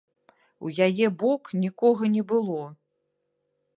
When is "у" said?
0.67-0.71